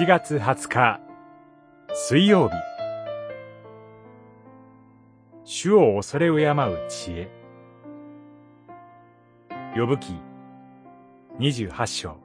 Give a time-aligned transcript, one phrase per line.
[0.00, 0.98] 7月20日
[1.92, 2.54] 水曜日
[5.44, 7.30] 主を恐れ敬う知恵
[9.76, 10.14] 呼ぶ記
[11.38, 12.16] 28章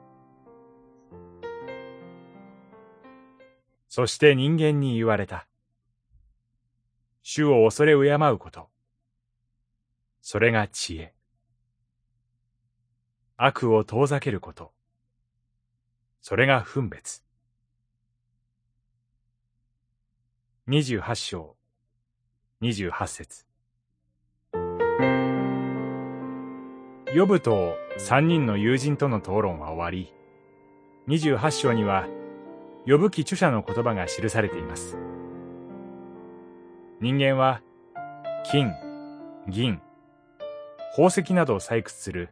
[3.90, 5.46] そして人間に言われた。
[7.22, 8.70] 主を恐れ敬うこと。
[10.22, 11.12] それが知恵。
[13.36, 14.72] 悪を遠ざけること。
[16.22, 17.25] それが分別。
[20.68, 21.54] 二十八章、
[22.60, 23.46] 二十八節。
[27.14, 30.12] ヨブと三人の友人との討論は終わり、
[31.06, 32.08] 二十八章には、
[32.84, 34.98] 呼ぶ記著者の言葉が記されています。
[37.00, 37.62] 人間は、
[38.50, 38.72] 金、
[39.46, 39.80] 銀、
[40.96, 42.30] 宝石などを採掘する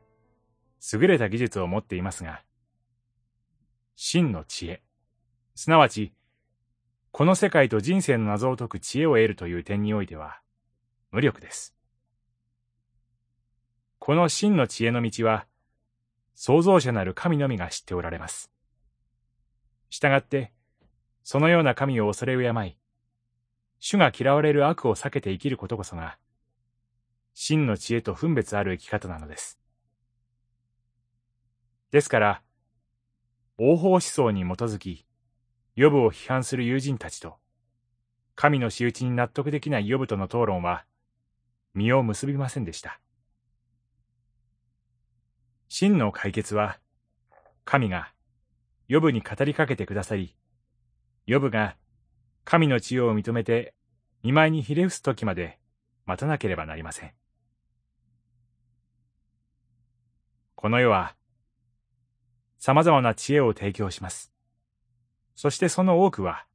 [0.92, 2.42] 優れた技術を持っていますが、
[3.94, 4.82] 真の知恵、
[5.54, 6.12] すなわち、
[7.16, 10.40] この世界と人生の謎を解く知恵を得るという点においては、
[11.12, 11.72] 無力です。
[14.00, 15.46] この真の知恵の道は、
[16.34, 18.50] 創造者なる神のみが知っておられます。
[19.90, 20.52] したがって、
[21.22, 22.76] そのような神を恐れ敬い、
[23.78, 26.18] 主が嫌われる悪を避けて生きることこそが、
[27.32, 29.60] 真の知恵と分別ある生き方なのです。
[31.92, 32.42] ですから、
[33.56, 35.06] 王法思想に基づき、
[35.76, 37.36] 予部を批判する友人たちと、
[38.36, 40.84] 神の仕打ちに納得できない予部との討論は、
[41.74, 43.00] 実を結びませんでした。
[45.68, 46.78] 真の解決は、
[47.64, 48.12] 神が、
[48.86, 50.36] 予部に語りかけてくださり、
[51.26, 51.76] 予部が、
[52.44, 53.74] 神の知恵を認めて、
[54.22, 55.58] 見舞いにひれ伏す時まで
[56.06, 57.12] 待たなければなりません。
[60.54, 61.16] この世は、
[62.58, 64.33] 様々な知恵を提供します。
[65.34, 66.46] そしてその多くは、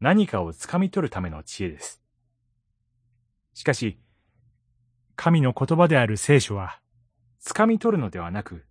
[0.00, 2.02] 何かを掴み取るための知恵です。
[3.54, 3.98] しかし、
[5.16, 6.80] 神の言葉である聖書は、
[7.44, 8.64] 掴み取るのではなく、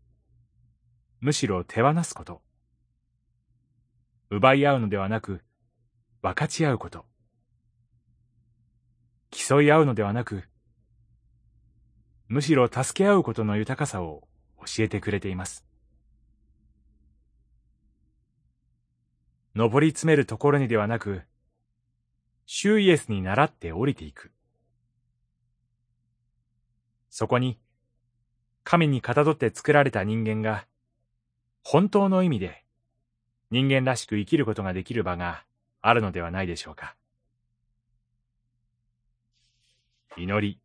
[1.19, 2.41] むしろ手放すこと。
[4.29, 5.41] 奪い合うのではなく、
[6.21, 7.05] 分かち合うこと。
[9.29, 10.43] 競い合うのではなく、
[12.27, 14.27] むしろ助け合うことの豊かさを
[14.65, 15.65] 教えてくれています。
[19.55, 21.23] 登り詰めるところにではなく、
[22.45, 24.31] 主イエスに倣って降りていく。
[27.09, 27.59] そこに、
[28.63, 30.65] 神にかたどって作られた人間が、
[31.63, 32.63] 本当の意味で
[33.51, 35.43] 人間らしく生きることができる場が
[35.81, 36.95] あるのではないでしょうか。
[40.17, 40.59] 祈り。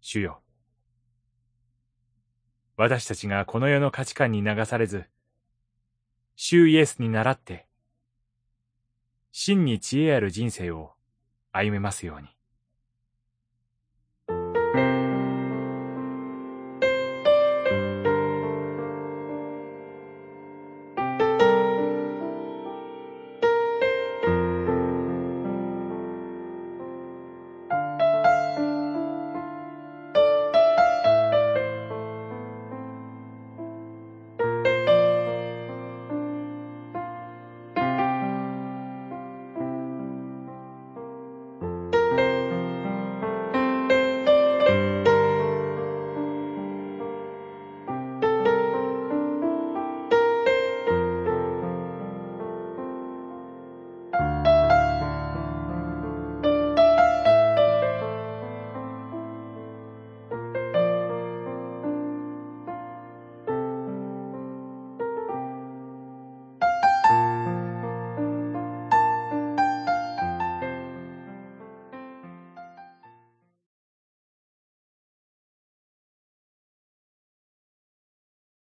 [0.00, 0.40] 主よ。
[2.76, 5.06] 私たちがこの世の価値観に流されず、
[6.36, 7.66] 主イエスに習って、
[9.32, 10.92] 真に知恵ある人生を
[11.50, 12.35] 歩めますように。